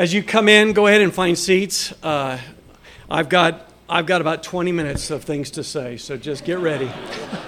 [0.00, 1.92] As you come in, go ahead and find seats.
[2.02, 2.38] Uh,
[3.10, 6.90] I've got I've got about 20 minutes of things to say, so just get ready.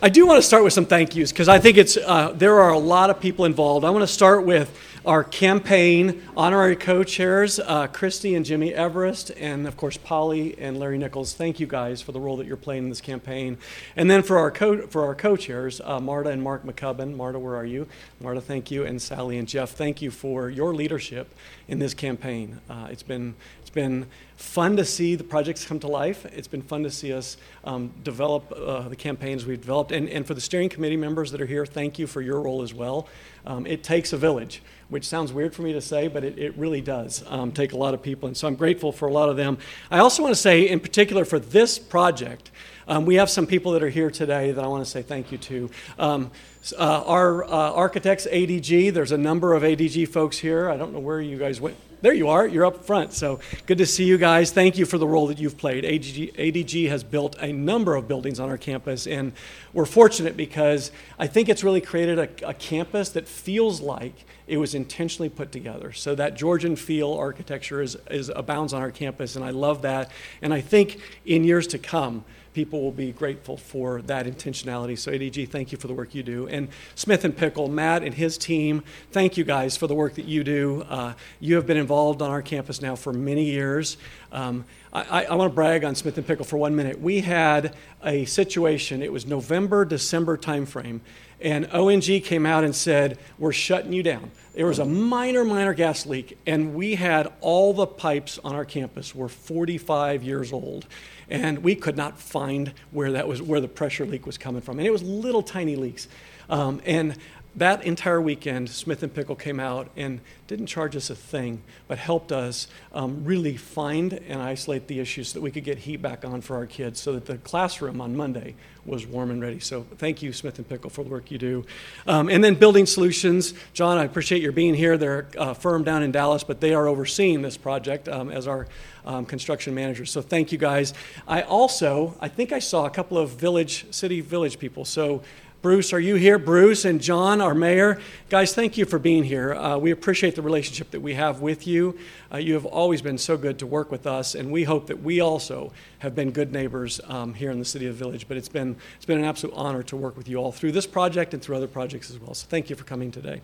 [0.00, 2.60] I do want to start with some thank yous because I think it's uh, there
[2.60, 3.84] are a lot of people involved.
[3.84, 4.70] I want to start with
[5.06, 10.96] our campaign honorary co-chairs, uh, Christy and Jimmy Everest, and of course Polly and Larry
[10.96, 11.34] Nichols.
[11.34, 13.58] Thank you guys for the role that you're playing in this campaign.
[13.96, 17.16] And then for our co- for our co-chairs, uh, Marta and Mark McCubbin.
[17.16, 17.86] Marta, where are you?
[18.20, 21.34] Marta, thank you, and Sally and Jeff, thank you for your leadership
[21.68, 22.60] in this campaign.
[22.70, 24.06] Uh, it's been it's been
[24.36, 26.26] fun to see the projects come to life.
[26.26, 29.92] It's been fun to see us um, develop uh, the campaigns we've developed.
[29.92, 32.62] And, and for the steering committee members that are here, thank you for your role
[32.62, 33.08] as well.
[33.46, 36.56] Um, it takes a village, which sounds weird for me to say, but it, it
[36.56, 38.26] really does um, take a lot of people.
[38.26, 39.58] And so I'm grateful for a lot of them.
[39.90, 42.50] I also want to say, in particular, for this project,
[42.86, 45.32] um, we have some people that are here today that I want to say thank
[45.32, 45.70] you to.
[45.98, 46.30] Um,
[46.78, 50.70] uh, our uh, architects, ADG, there's a number of ADG folks here.
[50.70, 51.76] I don't know where you guys went.
[52.04, 52.46] There you are.
[52.46, 53.14] You're up front.
[53.14, 54.50] So good to see you guys.
[54.50, 55.84] Thank you for the role that you've played.
[55.84, 59.32] ADG, ADG, has built a number of buildings on our campus, and
[59.72, 64.58] we're fortunate because I think it's really created a, a campus that feels like it
[64.58, 65.92] was intentionally put together.
[65.92, 70.10] So that Georgian feel architecture is, is abounds on our campus, and I love that.
[70.42, 72.24] And I think in years to come,
[72.54, 74.98] people will be grateful for that intentionality.
[74.98, 76.48] So, ADG, thank you for the work you do.
[76.48, 80.24] And Smith and Pickle, Matt and his team, thank you guys for the work that
[80.24, 80.82] you do.
[80.88, 83.96] Uh, you have been involved on our campus now for many years.
[84.32, 87.00] Um, I, I want to brag on Smith and Pickle for one minute.
[87.00, 91.00] We had a situation, it was November, December timeframe,
[91.40, 94.30] and ONG came out and said, We're shutting you down.
[94.54, 98.64] There was a minor, minor gas leak, and we had all the pipes on our
[98.64, 100.86] campus were 45 years old
[101.28, 104.78] and we could not find where that was where the pressure leak was coming from
[104.78, 106.06] and it was little tiny leaks
[106.50, 107.16] um, and
[107.56, 111.98] that entire weekend, Smith and Pickle came out and didn't charge us a thing, but
[111.98, 116.02] helped us um, really find and isolate the issues so that we could get heat
[116.02, 118.54] back on for our kids so that the classroom on Monday
[118.84, 119.60] was warm and ready.
[119.60, 121.64] So thank you, Smith and Pickle, for the work you do.
[122.06, 123.54] Um, and then Building Solutions.
[123.72, 124.98] John, I appreciate your being here.
[124.98, 128.66] They're a firm down in Dallas, but they are overseeing this project um, as our
[129.06, 130.04] um, construction manager.
[130.04, 130.92] So thank you guys.
[131.26, 134.84] I also, I think I saw a couple of village, city village people.
[134.84, 135.22] So
[135.64, 136.38] Bruce, are you here?
[136.38, 137.98] Bruce and John, our mayor.
[138.28, 139.54] Guys, thank you for being here.
[139.54, 141.96] Uh, we appreciate the relationship that we have with you.
[142.30, 145.02] Uh, you have always been so good to work with us, and we hope that
[145.02, 148.28] we also have been good neighbors um, here in the city of Village.
[148.28, 150.86] But it's been, it's been an absolute honor to work with you all through this
[150.86, 152.34] project and through other projects as well.
[152.34, 153.40] So thank you for coming today.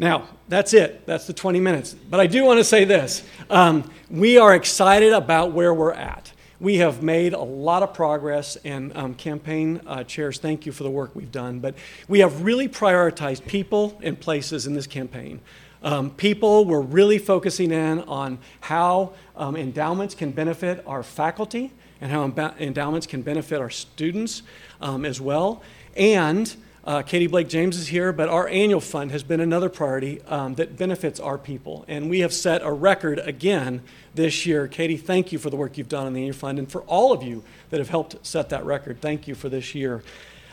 [0.00, 1.06] Now, that's it.
[1.06, 1.94] That's the 20 minutes.
[1.94, 6.32] But I do want to say this um, we are excited about where we're at.
[6.58, 10.84] We have made a lot of progress, and um, campaign uh, chairs, thank you for
[10.84, 11.60] the work we've done.
[11.60, 11.74] But
[12.08, 15.40] we have really prioritized people and places in this campaign.
[15.82, 22.10] Um, people, we're really focusing in on how um, endowments can benefit our faculty and
[22.10, 22.24] how
[22.58, 24.42] endowments can benefit our students
[24.80, 25.62] um, as well.
[25.94, 26.54] And
[26.86, 30.54] uh, Katie Blake James is here, but our annual fund has been another priority um,
[30.54, 31.84] that benefits our people.
[31.88, 33.82] And we have set a record again
[34.14, 34.68] this year.
[34.68, 37.12] Katie, thank you for the work you've done on the annual fund and for all
[37.12, 39.00] of you that have helped set that record.
[39.00, 40.04] Thank you for this year.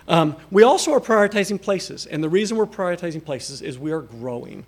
[0.07, 4.01] Um, we also are prioritizing places, and the reason we're prioritizing places is we are
[4.01, 4.65] growing.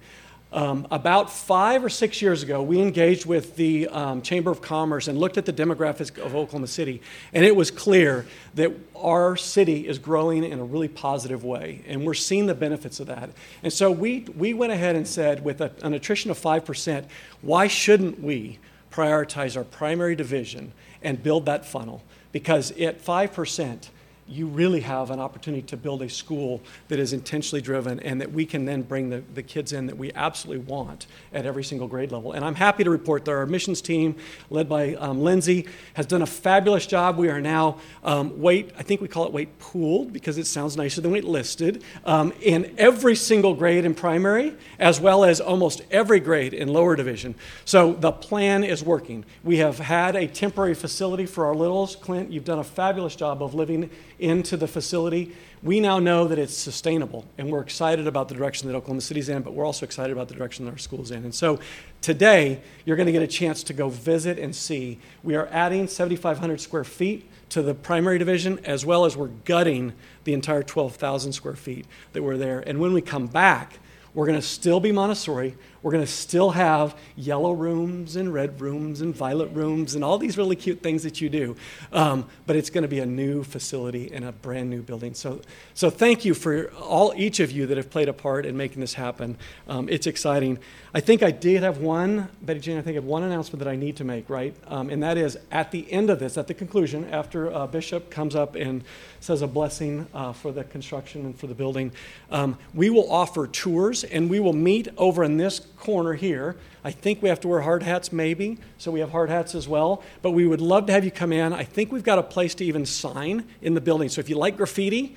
[0.54, 5.08] Um, about five or six years ago, we engaged with the um, Chamber of Commerce
[5.08, 7.02] and looked at the demographics of Oklahoma City,
[7.34, 12.06] and it was clear that our city is growing in a really positive way, and
[12.06, 13.32] we're seeing the benefits of that.
[13.64, 17.06] And so we, we went ahead and said, with a, an attrition of 5%,
[17.42, 18.60] why shouldn't we
[18.92, 22.02] prioritize our primary division and build that funnel?
[22.32, 23.90] Because at 5%,
[24.28, 28.32] you really have an opportunity to build a school that is intentionally driven and that
[28.32, 31.88] we can then bring the, the kids in that we absolutely want at every single
[31.88, 32.32] grade level.
[32.32, 34.16] And I'm happy to report that our admissions team,
[34.50, 37.18] led by um, Lindsay, has done a fabulous job.
[37.18, 40.76] We are now um, wait, I think we call it wait pooled because it sounds
[40.76, 45.82] nicer than weight listed, um, in every single grade in primary, as well as almost
[45.92, 47.36] every grade in lower division.
[47.64, 49.24] So the plan is working.
[49.44, 51.96] We have had a temporary facility for our littles.
[51.96, 53.90] Clint, you've done a fabulous job of living
[54.20, 57.26] into the facility, we now know that it's sustainable.
[57.38, 60.28] And we're excited about the direction that Oklahoma City's in, but we're also excited about
[60.28, 61.24] the direction that our school's in.
[61.24, 61.60] And so
[62.02, 65.00] today, you're going to get a chance to go visit and see.
[65.24, 69.94] We are adding 7,500 square feet to the primary division, as well as we're gutting
[70.24, 72.60] the entire 12,000 square feet that were there.
[72.60, 73.80] And when we come back,
[74.14, 75.58] we're going to still be Montessori.
[75.86, 80.18] We're going to still have yellow rooms and red rooms and violet rooms and all
[80.18, 81.56] these really cute things that you do.
[81.94, 85.14] Um, but it's going to be a new facility and a brand new building.
[85.14, 85.42] So,
[85.76, 88.82] so thank you for all each of you that have played a part in making
[88.82, 89.38] this happen.
[89.68, 90.58] Um, it's exciting.
[90.96, 93.70] I think I did have one, Betty Jane, I think I have one announcement that
[93.70, 94.56] I need to make, right?
[94.66, 98.10] Um, and that is at the end of this, at the conclusion, after uh, Bishop
[98.10, 98.84] comes up and
[99.20, 101.92] says a blessing uh, for the construction and for the building,
[102.32, 106.56] um, we will offer tours and we will meet over in this corner here.
[106.84, 109.68] I think we have to wear hard hats, maybe, so we have hard hats as
[109.68, 110.04] well.
[110.22, 111.54] But we would love to have you come in.
[111.54, 114.10] I think we've got a place to even sign in the building.
[114.10, 115.16] So if you like graffiti,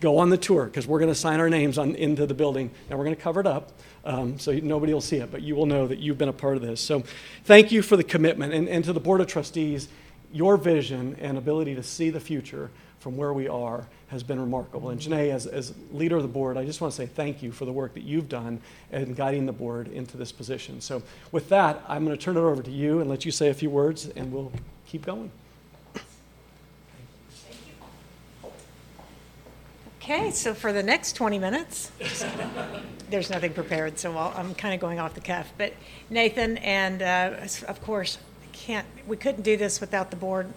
[0.00, 2.70] go on the tour because we're going to sign our names on, into the building
[2.88, 3.72] and we're going to cover it up
[4.04, 6.56] um, so nobody will see it, but you will know that you've been a part
[6.56, 6.80] of this.
[6.80, 7.04] So
[7.44, 8.52] thank you for the commitment.
[8.52, 9.88] And, and to the Board of Trustees,
[10.32, 12.70] your vision and ability to see the future
[13.02, 14.90] from where we are has been remarkable.
[14.90, 17.50] And Janae, as, as leader of the board, I just want to say thank you
[17.50, 18.60] for the work that you've done
[18.92, 20.80] in guiding the board into this position.
[20.80, 21.02] So
[21.32, 23.54] with that, I'm going to turn it over to you and let you say a
[23.54, 24.52] few words, and we'll
[24.86, 25.32] keep going.
[30.00, 31.90] Okay, so for the next 20 minutes,
[33.10, 35.52] there's nothing prepared, so I'll, I'm kind of going off the cuff.
[35.58, 35.74] But
[36.08, 38.18] Nathan, and uh, of course,
[38.52, 40.52] can't we couldn't do this without the board.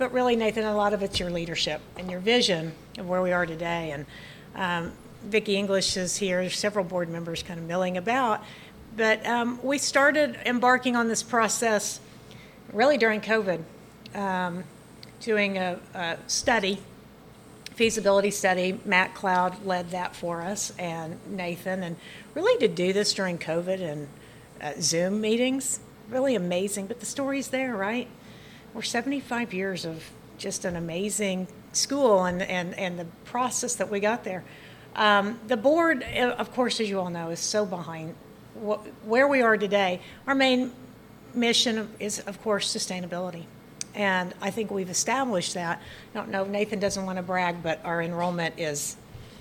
[0.00, 3.32] But really, Nathan, a lot of it's your leadership and your vision of where we
[3.32, 3.90] are today.
[3.90, 4.06] And
[4.54, 4.92] um,
[5.24, 6.48] Vicki English is here.
[6.48, 8.42] Several board members kind of milling about.
[8.96, 12.00] But um, we started embarking on this process
[12.72, 13.62] really during COVID,
[14.14, 14.64] um,
[15.20, 16.78] doing a, a study
[17.74, 18.80] feasibility study.
[18.86, 21.82] Matt Cloud led that for us, and Nathan.
[21.82, 21.96] And
[22.34, 24.08] really, to do this during COVID and
[24.62, 26.86] uh, Zoom meetings, really amazing.
[26.86, 28.08] But the story's there, right?
[28.72, 30.08] We're 75 years of
[30.38, 34.44] just an amazing school and, and, and the process that we got there.
[34.94, 38.14] Um, the board, uh, of course, as you all know, is so behind
[38.54, 40.00] what, where we are today.
[40.26, 40.72] Our main
[41.34, 43.44] mission is, of course, sustainability.
[43.94, 45.82] And I think we've established that.
[46.14, 48.96] I don't know, Nathan doesn't want to brag, but our enrollment is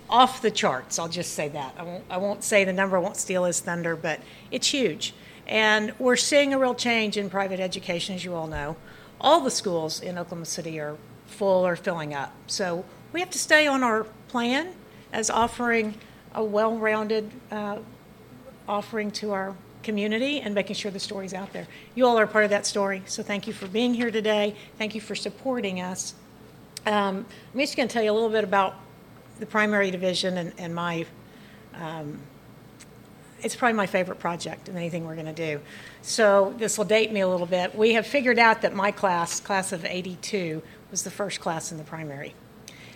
[0.09, 0.97] off the charts.
[0.97, 1.75] I'll just say that.
[1.77, 5.13] I won't, I won't say the number, I won't steal his thunder, but it's huge.
[5.45, 8.75] And we're seeing a real change in private education, as you all know.
[9.21, 12.33] All the schools in Oklahoma City are full or filling up.
[12.47, 14.73] So we have to stay on our plan
[15.11, 15.95] as offering
[16.33, 17.79] a well rounded uh,
[18.67, 21.67] offering to our community and making sure the story's out there.
[21.95, 24.55] You all are part of that story, so thank you for being here today.
[24.77, 26.13] Thank you for supporting us.
[26.85, 28.75] Um, I'm just going to tell you a little bit about
[29.39, 31.05] the primary division and, and my.
[31.73, 32.19] Um,
[33.41, 35.59] it's probably my favorite project in anything we're going to do.
[36.01, 37.75] So this will date me a little bit.
[37.75, 41.77] We have figured out that my class, class of 82, was the first class in
[41.77, 42.33] the primary.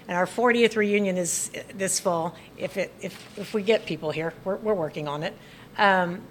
[0.07, 2.35] And our 40th reunion is this fall.
[2.57, 5.33] If, it, if, if we get people here, we're, we're working on it.
[5.77, 6.21] Um,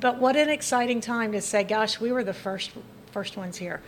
[0.00, 2.72] but what an exciting time to say, gosh, we were the first
[3.08, 3.80] first ones here.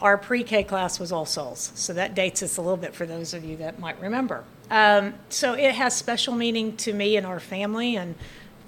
[0.00, 3.34] Our pre-K class was All Souls, so that dates us a little bit for those
[3.34, 4.44] of you that might remember.
[4.70, 8.14] Um, so it has special meaning to me and our family, and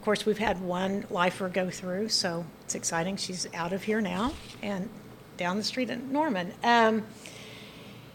[0.00, 3.18] of course we've had one lifer go through, so it's exciting.
[3.18, 4.32] She's out of here now
[4.62, 4.88] and
[5.36, 6.54] down the street in Norman.
[6.64, 7.04] Um,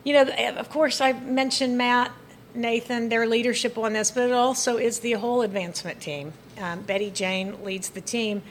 [0.04, 0.24] you know,
[0.58, 2.12] of course, I mentioned Matt,
[2.56, 6.34] Nathan, their leadership on this, but it also is the whole advancement team.
[6.60, 8.42] Um, Betty Jane leads the team,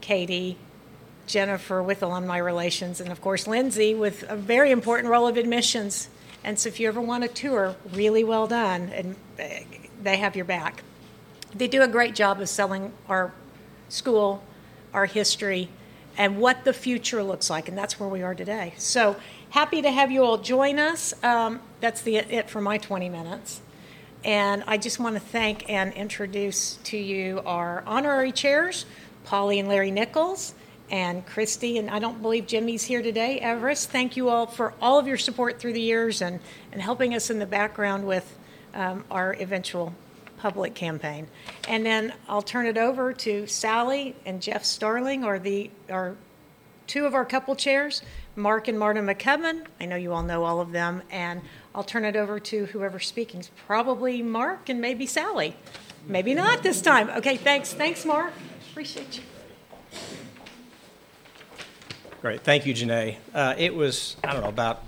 [0.00, 0.56] Katie,
[1.26, 6.08] Jennifer with alumni relations, and of course Lindsay with a very important role of admissions.
[6.42, 9.44] And so if you ever want a tour, really well done, and uh,
[10.02, 10.84] they have your back.
[11.54, 13.32] They do a great job of selling our
[13.88, 14.42] school,
[14.92, 15.68] our history,
[16.16, 18.74] and what the future looks like, and that's where we are today.
[18.76, 19.16] So
[19.50, 21.14] happy to have you all join us.
[21.22, 23.60] Um, that's the it for my 20 minutes.
[24.24, 28.84] And I just want to thank and introduce to you our honorary chairs,
[29.24, 30.54] Polly and Larry Nichols,
[30.90, 33.90] and Christy, and I don't believe Jimmy's here today, Everest.
[33.90, 36.40] Thank you all for all of your support through the years and,
[36.72, 38.36] and helping us in the background with
[38.74, 39.94] um, our eventual
[40.38, 41.26] public campaign.
[41.68, 46.16] And then I'll turn it over to Sally and Jeff Starling, or the are
[46.86, 48.02] two of our couple chairs,
[48.34, 49.66] Mark and Marta McCubbin.
[49.80, 51.42] I know you all know all of them, and
[51.74, 53.40] I'll turn it over to whoever's speaking.
[53.40, 55.54] It's Probably Mark and maybe Sally.
[56.06, 57.10] Maybe not this time.
[57.10, 57.72] Okay, thanks.
[57.72, 58.32] Thanks, Mark.
[58.70, 59.22] Appreciate you.
[62.20, 62.40] Great.
[62.40, 63.16] Thank you, Janae.
[63.34, 64.82] Uh, it was, I don't know, about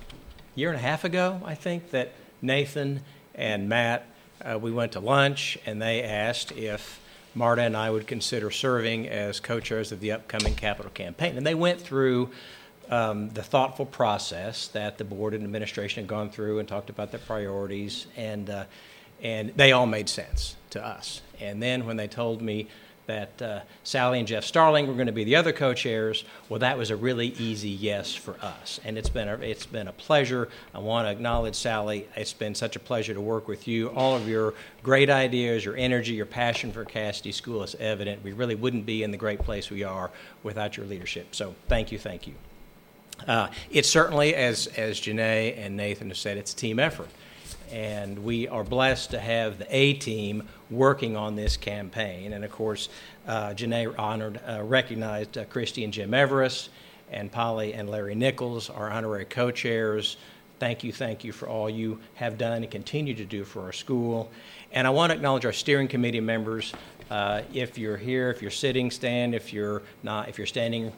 [0.56, 3.02] a year and a half ago, I think, that Nathan
[3.34, 4.06] and Matt,
[4.44, 7.00] uh, we went to lunch and they asked if
[7.34, 11.36] Marta and I would consider serving as co chairs of the upcoming capital campaign.
[11.36, 12.30] And they went through
[12.90, 17.12] um, the thoughtful process that the board and administration had gone through and talked about
[17.12, 18.64] their priorities, and uh,
[19.22, 21.22] and they all made sense to us.
[21.40, 22.68] And then when they told me
[23.10, 26.78] that uh, Sally and Jeff Starling were going to be the other co-chairs, well, that
[26.78, 30.48] was a really easy yes for us, and it's been a, it's been a pleasure.
[30.72, 32.06] I want to acknowledge Sally.
[32.14, 33.88] It's been such a pleasure to work with you.
[33.90, 38.22] All of your great ideas, your energy, your passion for Casady School is evident.
[38.22, 40.10] We really wouldn't be in the great place we are
[40.44, 41.34] without your leadership.
[41.34, 42.34] So thank you, thank you.
[43.26, 47.08] Uh, it's certainly, as as Janae and Nathan have said, it's a team effort
[47.72, 52.32] and we are blessed to have the A team working on this campaign.
[52.32, 52.88] And of course,
[53.26, 56.70] uh, Janae honored, uh, recognized uh, Christy and Jim Everest,
[57.10, 60.16] and Polly and Larry Nichols, our honorary co chairs.
[60.58, 63.72] Thank you, thank you for all you have done and continue to do for our
[63.72, 64.30] school.
[64.72, 66.74] And I want to acknowledge our steering committee members.
[67.10, 69.34] Uh, if you're here, if you're sitting, stand.
[69.34, 70.92] If you're not, if you're standing,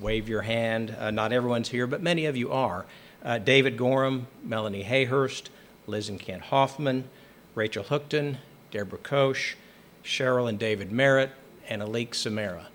[0.00, 0.96] wave your hand.
[0.98, 2.86] Uh, not everyone's here, but many of you are.
[3.22, 5.50] Uh, David Gorham, Melanie Hayhurst,
[5.86, 7.08] Liz and Kent Hoffman,
[7.54, 8.38] Rachel Hookton,
[8.70, 9.56] Deborah Koch,
[10.04, 11.30] Cheryl and David Merritt,
[11.68, 12.68] and Alik Samara.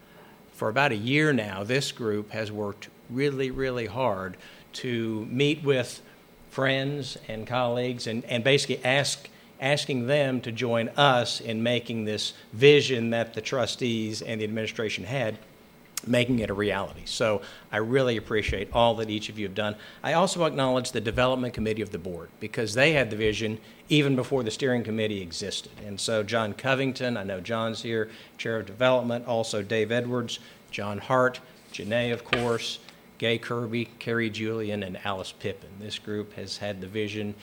[0.52, 4.38] For about a year now, this group has worked really, really hard
[4.74, 6.02] to meet with
[6.50, 9.30] friends and colleagues and, and basically ask,
[9.62, 15.04] asking them to join us in making this vision that the trustees and the administration
[15.04, 15.38] had
[16.06, 17.02] making it a reality.
[17.06, 19.76] So I really appreciate all that each of you have done.
[20.04, 24.16] I also acknowledge the development committee of the board because they had the vision even
[24.16, 25.72] before the steering committee existed.
[25.86, 30.40] And so John Covington, I know John's here, chair of development, also Dave Edwards,
[30.70, 31.40] John Hart,
[31.74, 32.80] Janae, of course,
[33.18, 35.70] Gay Kirby, Carrie Julian, and Alice Pippin.
[35.80, 37.34] This group has had the vision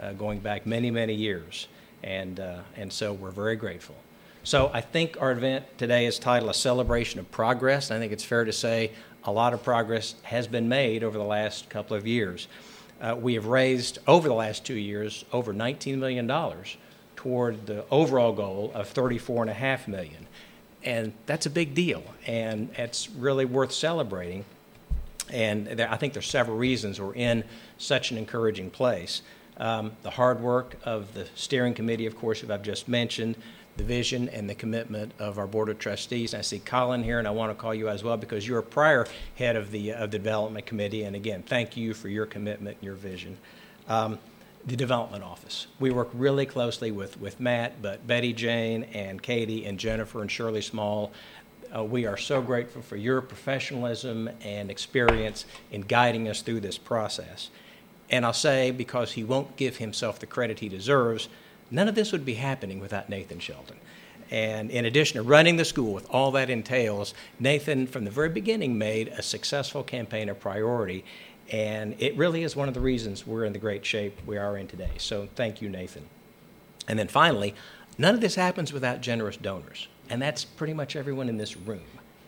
[0.00, 1.66] uh, going back many, many years.
[2.02, 3.96] And, uh, and so we're very grateful.
[4.46, 7.90] So I think our event today is titled A Celebration of Progress.
[7.90, 8.92] I think it's fair to say
[9.24, 12.46] a lot of progress has been made over the last couple of years.
[13.00, 16.30] Uh, we have raised, over the last two years, over $19 million
[17.16, 20.26] toward the overall goal of 34.5 million.
[20.82, 24.44] And that's a big deal, and it's really worth celebrating.
[25.30, 27.44] And there, I think there's several reasons we're in
[27.78, 29.22] such an encouraging place.
[29.56, 33.36] Um, the hard work of the steering committee, of course, that I've just mentioned,
[33.76, 36.32] the vision and the commitment of our board of trustees.
[36.32, 38.60] And I see Colin here, and I want to call you as well because you're
[38.60, 41.04] a prior head of the of the development committee.
[41.04, 43.38] And again, thank you for your commitment and your vision.
[43.88, 44.18] Um,
[44.66, 45.66] the development office.
[45.78, 50.30] We work really closely with, with Matt, but Betty Jane and Katie and Jennifer and
[50.30, 51.12] Shirley Small.
[51.74, 56.78] Uh, we are so grateful for your professionalism and experience in guiding us through this
[56.78, 57.50] process.
[58.10, 61.28] And I'll say, because he won't give himself the credit he deserves,
[61.70, 63.76] None of this would be happening without Nathan Sheldon.
[64.30, 68.28] And in addition to running the school with all that entails, Nathan, from the very
[68.28, 71.04] beginning, made a successful campaign a priority.
[71.50, 74.56] And it really is one of the reasons we're in the great shape we are
[74.56, 74.92] in today.
[74.96, 76.04] So thank you, Nathan.
[76.88, 77.54] And then finally,
[77.98, 79.88] none of this happens without generous donors.
[80.08, 81.84] And that's pretty much everyone in this room.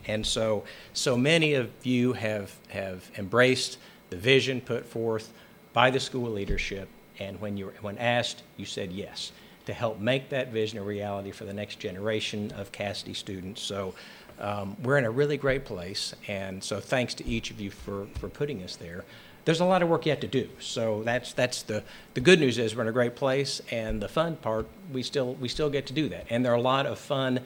[0.06, 3.78] And so, so many of you have, have embraced
[4.10, 5.32] the vision put forth
[5.72, 6.88] by the school leadership
[7.18, 9.32] and when, you when asked, you said yes
[9.66, 13.60] to help make that vision a reality for the next generation of Casady students.
[13.60, 13.94] So
[14.38, 18.06] um, we're in a really great place, and so thanks to each of you for,
[18.18, 19.04] for putting us there.
[19.44, 22.58] There's a lot of work yet to do, so that's that's the the good news
[22.58, 25.86] is we're in a great place, and the fun part we still we still get
[25.86, 27.40] to do that, and there are a lot of fun.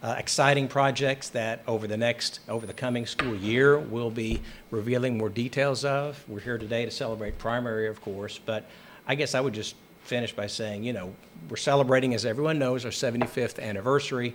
[0.00, 5.18] Uh, exciting projects that over the next over the coming school year we'll be revealing
[5.18, 8.64] more details of we're here today to celebrate primary of course but
[9.08, 11.14] I guess I would just finish by saying, you know,
[11.48, 14.34] we're celebrating, as everyone knows, our 75th anniversary.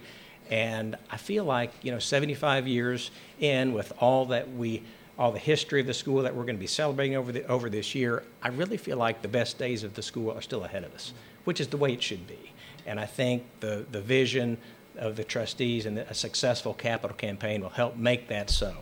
[0.50, 4.84] And I feel like, you know, 75 years in with all that we,
[5.18, 7.70] all the history of the school that we're going to be celebrating over, the, over
[7.70, 10.84] this year, I really feel like the best days of the school are still ahead
[10.84, 11.14] of us,
[11.44, 12.52] which is the way it should be.
[12.86, 14.58] And I think the, the vision
[14.98, 18.76] of the trustees and a successful capital campaign will help make that so.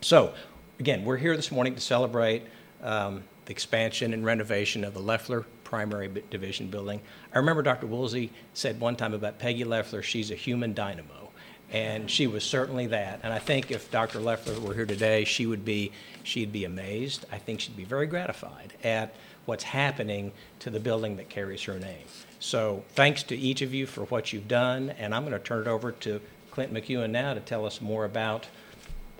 [0.00, 0.32] So,
[0.78, 2.44] again, we're here this morning to celebrate
[2.82, 7.00] um, the expansion and renovation of the Loeffler Primary Division building.
[7.34, 7.86] I remember Dr.
[7.86, 11.30] Woolsey said one time about Peggy Loeffler, she's a human dynamo.
[11.72, 13.20] And she was certainly that.
[13.22, 14.20] And I think if Dr.
[14.20, 15.92] Loeffler were here today, she would be,
[16.24, 17.24] she'd be amazed.
[17.32, 19.14] I think she'd be very gratified at
[19.46, 22.04] what's happening to the building that carries her name.
[22.40, 24.90] So thanks to each of you for what you've done.
[24.98, 28.04] And I'm going to turn it over to Clint McEwen now to tell us more
[28.04, 28.46] about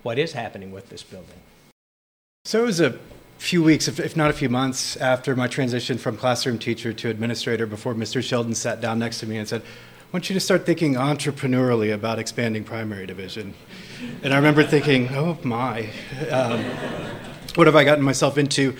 [0.03, 1.41] what is happening with this building.
[2.45, 2.97] So it was a
[3.39, 7.09] few weeks, if, if, not a few months, after my transition from classroom teacher to
[7.09, 8.21] administrator, before Mr.
[8.21, 11.93] Sheldon sat down next to me and said, I want you to start thinking entrepreneurially
[11.93, 13.53] about expanding primary division.
[14.23, 15.89] And I remember thinking, oh my,
[16.29, 16.63] um,
[17.55, 18.75] what have I gotten myself into?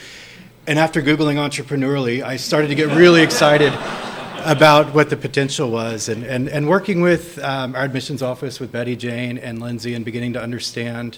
[0.68, 3.74] And after Googling entrepreneurially, I started to get really excited
[4.46, 8.72] about what the potential was and, and, and working with um, our admissions office with
[8.72, 11.18] Betty Jane and Lindsay and beginning to understand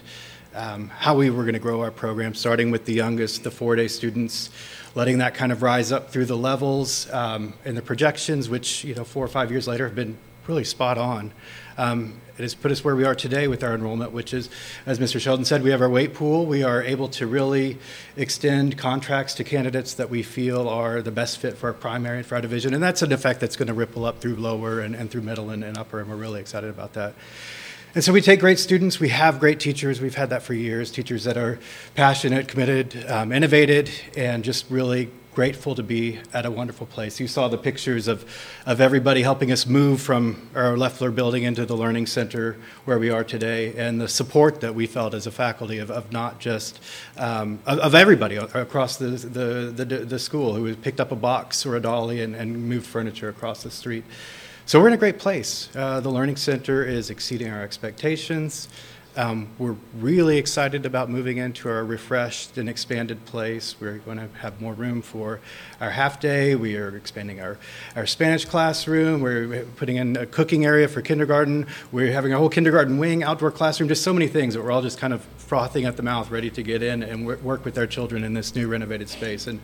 [0.56, 3.76] um, how we were going to grow our program, starting with the youngest, the four
[3.76, 4.50] day students,
[4.96, 8.96] letting that kind of rise up through the levels um, and the projections, which, you
[8.96, 10.18] know, four or five years later have been
[10.48, 11.32] really spot on.
[11.78, 14.50] Um, it has put us where we are today with our enrollment, which is,
[14.86, 15.20] as Mr.
[15.20, 16.46] Sheldon said, we have our wait pool.
[16.46, 17.78] We are able to really
[18.18, 22.26] extend contracts to candidates that we feel are the best fit for our primary and
[22.26, 22.74] for our division.
[22.74, 25.52] And that's an effect that's going to ripple up through lower and, and through middle
[25.52, 27.14] and, and upper, and we're really excited about that.
[27.94, 29.02] And so we take great students.
[29.02, 30.00] We have great teachers.
[30.00, 30.92] We've had that for years.
[30.92, 31.60] Teachers that are
[31.94, 37.20] passionate, committed, um, innovated, and just really grateful to be at a wonderful place.
[37.20, 38.24] You saw the pictures of,
[38.66, 42.56] of everybody helping us move from our Loeffler building into the Learning Center
[42.86, 46.14] where we are today, and the support that we felt as a faculty of, of
[46.14, 46.80] not just
[47.18, 51.66] um, of, of, everybody across the, the, the, the, school who picked up a box
[51.66, 54.04] or a dolly and, and moved furniture across the street.
[54.68, 55.70] So we're in a great place.
[55.76, 58.70] Uh, the Learning Center is exceeding our expectations.
[59.18, 63.76] Um, we're really excited about moving into our refreshed and expanded place.
[63.82, 65.42] We're going to have more room for
[65.82, 66.56] our half day.
[66.56, 67.58] We are expanding our,
[67.96, 69.22] our Spanish classroom.
[69.22, 71.66] We're putting in a cooking area for kindergarten.
[71.92, 74.84] We're having a whole kindergarten wing, outdoor classroom, just so many things that we're all
[74.84, 77.88] just kind of frothing at the mouth, ready to get in and work with our
[77.88, 79.48] children in this new renovated space.
[79.48, 79.60] And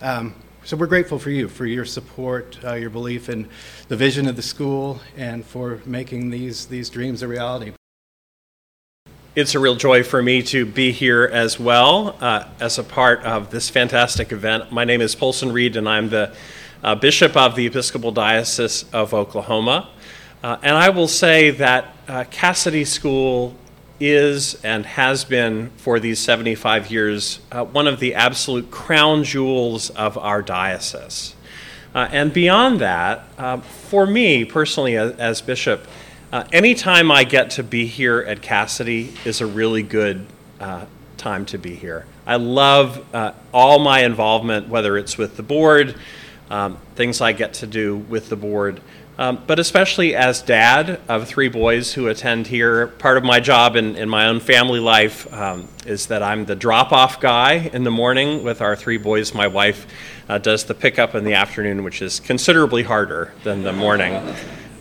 [0.00, 3.48] um, so we're grateful for you, for your support, uh, your belief in
[3.88, 7.72] the vision of the school, and for making these, these dreams a reality.
[9.34, 13.22] It's a real joy for me to be here as well uh, as a part
[13.22, 14.72] of this fantastic event.
[14.72, 16.34] My name is Poulson Reed, and I'm the
[16.82, 19.90] uh, Bishop of the Episcopal Diocese of Oklahoma.
[20.42, 23.54] Uh, and I will say that uh, Casady School
[24.00, 29.90] is and has been for these 75 years uh, one of the absolute crown jewels
[29.90, 31.34] of our diocese.
[31.94, 35.86] Uh, and beyond that, for me personally, as, as bishop,
[36.30, 40.26] uh, anytime I get to be here at Casady is a really good
[40.60, 40.84] uh,
[41.16, 42.04] time to be here.
[42.26, 45.94] I love uh, all my involvement, whether it's with the board,
[46.50, 48.82] um, things I get to do with the board,
[49.18, 52.86] um, but especially as dad of three boys who attend here.
[52.86, 56.54] Part of my job in, in my own family life um, is that I'm the
[56.54, 59.34] drop off guy in the morning with our three boys.
[59.34, 59.86] My wife
[60.28, 64.34] uh, does the pickup in the afternoon, which is considerably harder than the morning.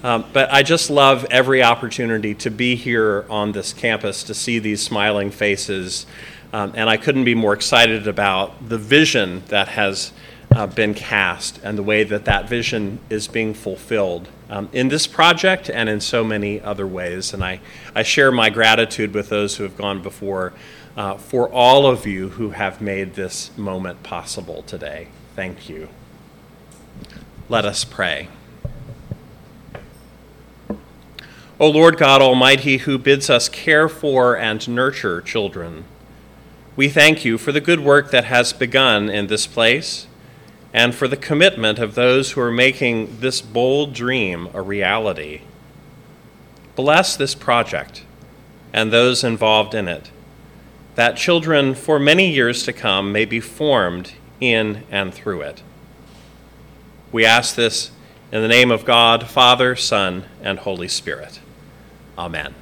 [0.03, 4.59] Um, but I just love every opportunity to be here on this campus to see
[4.59, 6.05] these smiling faces.
[6.53, 10.13] Um, and I couldn't be more excited about the vision that has
[10.57, 15.05] uh, been cast and the way that that vision is being fulfilled um, in this
[15.05, 17.31] project and in so many other ways.
[17.31, 17.59] And I,
[17.93, 20.53] I share my gratitude with those who have gone before
[20.97, 25.09] uh, for all of you who have made this moment possible today.
[25.35, 25.89] Thank you.
[27.49, 28.27] Let us pray.
[31.59, 35.83] O Lord God Almighty, who bids us care for and nurture children,
[36.75, 40.07] we thank you for the good work that has begun in this place
[40.77, 45.41] and for the commitment of those who are making this bold dream a reality.
[46.75, 48.03] Bless this project
[48.71, 50.11] and those involved in it,
[50.93, 55.63] that children for many years to come may be formed in and through it.
[57.11, 57.89] We ask this
[58.31, 61.39] in the name of God, Father, Son, and Holy Spirit.
[62.19, 62.53] Amen.